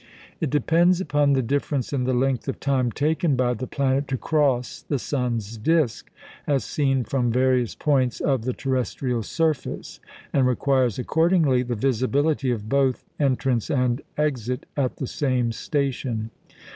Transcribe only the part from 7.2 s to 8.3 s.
various points